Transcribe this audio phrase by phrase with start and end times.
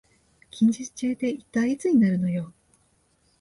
[0.49, 2.51] 近日中って一体いつになるのよ